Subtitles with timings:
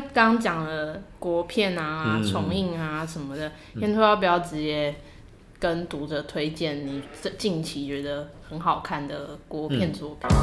[0.00, 4.94] 那刚刚讲了国片啊、嗯、重映啊什么的，天托要不要直接
[5.58, 10.30] 跟读者推荐你这近期觉得很好看的国片作品？
[10.30, 10.36] 嗯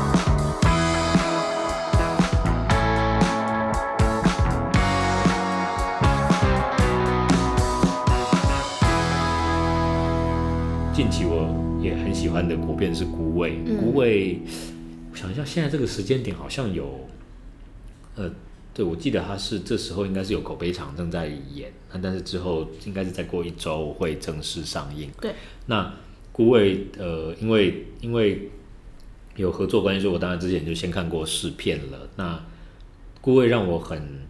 [10.93, 14.35] 近期我也很喜欢的国片是《孤味》，《孤味》，
[15.11, 17.07] 我想一下，现在这个时间点好像有，
[18.15, 18.31] 呃，
[18.77, 25.09] 对，我记得他是这时候应该是有口碑场正在演，那但是之后应该是再过一周会正式上映。
[25.19, 25.33] 对，
[25.65, 25.83] 那
[26.31, 28.51] 《孤味》呃，因为因为
[29.35, 32.07] 有合作关系，所以我当然之前就先看过试片了。
[32.17, 32.35] 那
[33.19, 34.27] 《孤味》让我很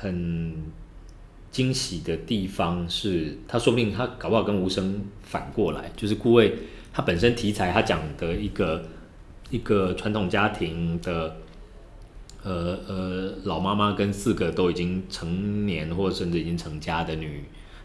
[0.00, 0.54] 很。
[1.52, 6.54] 惊喜的地方是，他说不定他搞不好跟无声反过来，就是孤味
[6.94, 8.82] 他本身题材他讲的一个
[9.50, 11.36] 一个传统家庭的，
[12.42, 17.44] 呃呃老妈妈跟四个都已经成年或甚至已经成家的女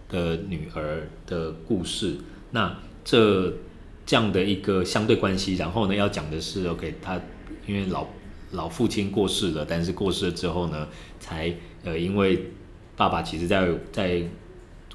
[0.10, 2.18] 的女儿的故事。
[2.52, 3.54] 那这
[4.06, 7.20] 这样的一个相对关系，然后呢要讲的是，OK，他
[7.66, 8.08] 因为老
[8.52, 10.88] 老父亲过世了，但是过世了之后呢，
[11.20, 12.52] 才呃因为。
[12.98, 14.24] 爸爸其实在，在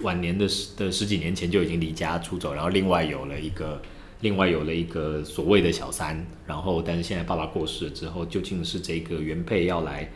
[0.01, 3.81] 晚年的十的十几年前就已经离家出走，然后另外有了一个，
[4.23, 10.11] 另外有了一个所谓的小三，然后但是现在爸爸过世了之后，究竟是这个原配要来，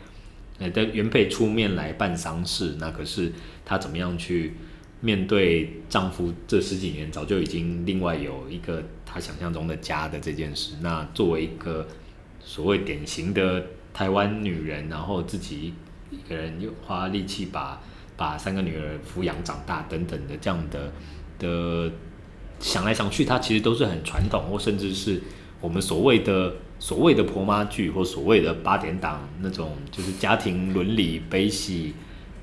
[0.57, 3.31] 呃的原配出面来办丧事，那可是
[3.63, 4.53] 她怎么样去
[4.99, 10.73] 面对丈夫这十几年早就已经另外有一个她想象中的家的这件事？
[10.81, 11.87] 那作为一个
[12.39, 15.73] 所谓典型的台湾女人，然后自己。
[16.09, 17.81] 一个人又花力气把
[18.15, 20.89] 把三个女儿抚养长大等等的这样的
[21.37, 21.91] 的
[22.59, 25.21] 想来想去，它其实都是很传统，或甚至是
[25.61, 31.93] 我们所谓的所谓的婆妈剧，或所谓的八点档那种就是家庭伦理悲喜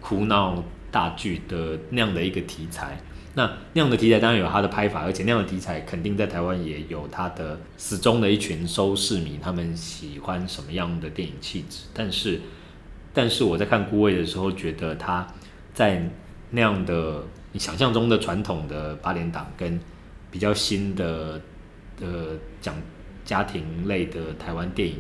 [0.01, 3.01] 哭闹大剧的那样的一个题材。
[3.35, 12.41] 那那样的题材当然有它的拍法，而且那样的题材肯定在台湾也有它的死忠的一群收视迷，他们喜欢什么样的电影气质，但是。
[13.17, 15.25] 但是我在看《孤味》的时候，觉得他
[15.73, 16.11] 在
[16.51, 17.23] 那样的
[17.53, 19.79] 你想象中的传统的八点档，跟
[20.35, 21.41] 比较新的
[22.01, 22.75] 呃讲
[23.25, 24.97] 家庭类的台湾电影、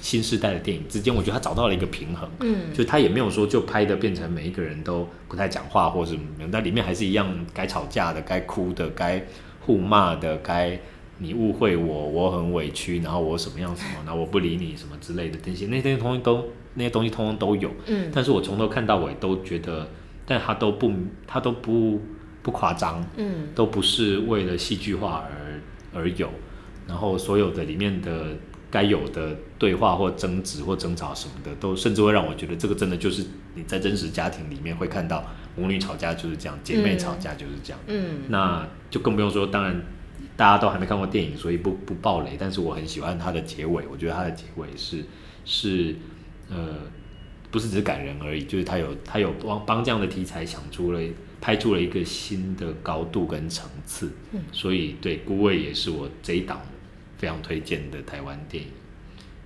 [0.00, 2.26] 新时代的电影之间，我觉得他找到了一个平衡。
[2.40, 9.22] 嗯，就他也没有说就拍的变成每一个人都不太讲话，或者什么，但里面还是一样该吵架的、该哭的、该
[9.60, 10.80] 互骂的、该
[11.18, 16.42] 你误会我，我很委屈，然后我什么样什么，然后我不理你什么之类的东西，那些东西都。
[16.78, 19.88] 那些东西通通都有，嗯，但是我从头看到尾都觉得，
[20.26, 20.92] 但他都不，
[21.26, 21.98] 他都不
[22.46, 25.60] 不夸张，嗯，都不是为了戏剧化而
[26.00, 26.30] 而有，
[26.86, 28.28] 然后所有的里面的
[28.70, 35.24] 该有的对话或争执或争吵什么的，都甚至会让我觉得这个真的就是你在真实家庭里面会看到
[35.56, 39.82] 母女吵架就是这样，姐妹吵架就是这样，嗯，那就更不用说，当然
[40.36, 45.04] 大家都还没看过电影，所以不不爆雷，但是我很喜欢它的结尾，我觉得它的结尾是
[45.44, 45.96] 是。
[46.48, 46.76] 呃，
[47.50, 51.00] 不是只是感人而已，就是他有他有帮帮这样的题材想出了
[51.40, 56.60] 拍出了一个新的高度跟层次，嗯，所以对《孤味》也是我这一档
[57.18, 58.70] 非常推荐的台湾电影。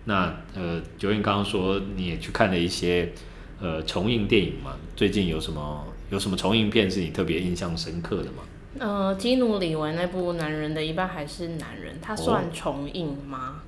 [0.05, 3.12] 那呃，九燕刚刚说你也去看了一些
[3.61, 4.77] 呃重映电影嘛？
[4.97, 8.43] 最近有什么有什么重映片是你特别印象深刻的吗？
[8.78, 13.62] 呃，基努里维那部《男人的一半还是男人》，它算重映吗？
[13.62, 13.67] 哦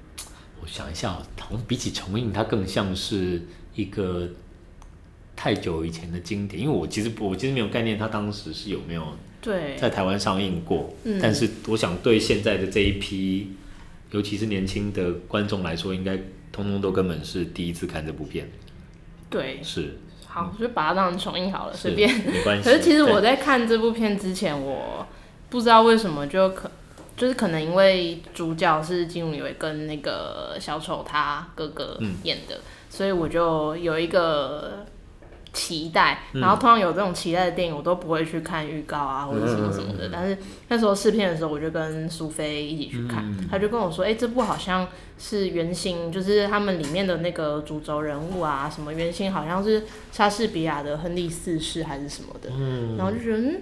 [0.62, 1.10] 我想一下，
[1.40, 3.42] 好像比起重映，它更像是
[3.74, 4.28] 一个
[5.42, 6.62] 太久以前的经典。
[6.62, 9.02] 因为我其实我其实没有概念，它当时是有没有
[9.40, 10.88] 对在台湾上映过。
[11.20, 13.50] 但是我想对现在的这一批，
[14.12, 16.16] 尤其是年轻的观众来说，应该
[16.52, 18.48] 通通都根本是第一次看这部片。
[19.28, 19.98] 对，是
[20.28, 22.62] 好，我就把它当成重映好了，随便没关系。
[22.70, 25.04] 可是其实我在看这部片之前，我
[25.50, 26.70] 不知道为什么就可。
[27.14, 34.86] 就是可能因为主角是基努李维跟那个小丑他哥哥演的，嗯，所以我就有一个
[35.52, 36.18] 期待。
[36.32, 40.08] 然后通常有这种期待的电影，我都不会去看预告啊或者什么什么的。
[40.12, 40.36] 但是
[40.68, 44.88] 那时候试片的时候，我就跟苏菲一起去看，他就跟我说：“哎，这部好像
[45.18, 52.50] 是原型，就是他们里面的那个主轴人物啊，什么原型好像是莎士比亚的亨利四世还是什么的。”
[52.96, 53.60] 然后就觉得。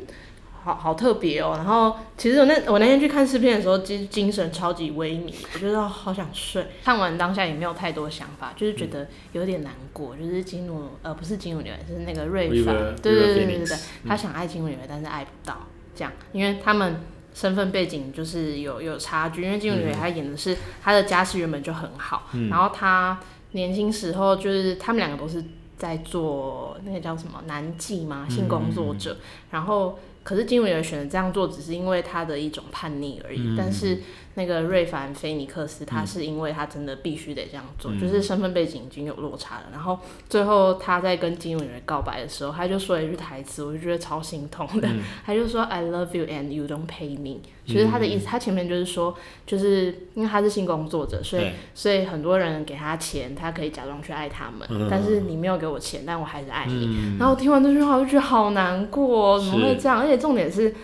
[0.61, 6.67] 嗯好好特别哦，然后其实我那我那天去看试片的时候，精精神超级萎靡，我觉得好想睡。
[6.85, 10.15] 看完当下也没有太多想法，就是觉得有点难过。
[10.15, 13.77] 嗯、就是金努呃不是金努李维，是那个瑞凡，对对对对对对，
[14.07, 15.57] 他想爱金努李维，但是爱不到
[15.95, 17.01] 这样，因为他们
[17.33, 19.43] 身份背景就是有有差距。
[19.43, 23.19] 因为基努李维他演的是他的家世原本就很好，嗯、然后他
[23.53, 25.43] 年轻时候就是他们两个都是。
[25.81, 28.27] 在做那个叫什么男妓嘛？
[28.29, 29.99] 性工作者，嗯、然后。
[30.22, 33.40] 可是金宇选择这样做，只是因为他的一种叛逆而已。
[33.40, 33.99] 嗯、但是
[34.34, 39.64] 那个瑞凡菲尼克斯，他是因为他真的必须得这样做，嗯、就是身份背景已经有落差了。
[39.72, 44.88] 然后最后他在跟金宇告白的时候，他就说了一句台词，我就觉得超心痛的。
[44.88, 47.40] 嗯、 他就说 “I love you and you don't pay me”。
[47.67, 49.14] 其实他的意思，他前面就是说，
[49.46, 54.67] 就是因为他是性工作者，所以所以很多人给他钱，他可以假装去爱他们。
[54.70, 56.87] 嗯、但是你没有给我钱，但我还是爱你。
[56.87, 60.10] 嗯、然后听完这句话，我就觉得好难过，怎么会这样？
[60.11, 60.75] 且重点是，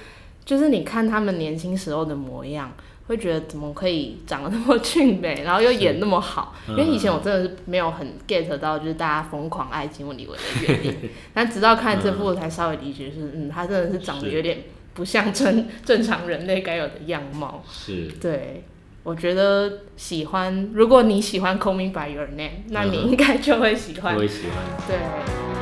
[0.44, 2.72] 就是你看他们年轻时候的模样，
[3.08, 6.54] 会觉得怎么可以长得那么俊美，然后又演那么好？
[6.68, 11.10] 因为以前我真的是没有很 get 到，就是大家疯狂爱金李维的原因。
[11.34, 14.58] 但直到看这部才稍微理解，是嗯，他真的是长得有点。
[14.94, 18.64] 不像正正常人类该有的样貌，是对。
[19.02, 22.38] 我觉得喜欢，如果你喜欢《Call Me By Your Name》，
[22.70, 24.14] 那你应该就会喜欢。
[24.14, 24.64] 我会喜欢。
[24.88, 25.55] 对。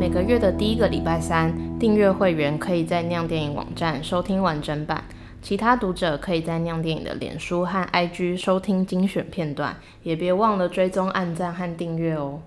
[0.00, 5.04] 每个月的第一个礼拜三，订阅会员可以在酿电影网站收听完整版，
[5.42, 12.40] 其他读者可以在酿电影的脸书和 IG 收听精选片段，也别忘了追踪、按赞和订阅哦。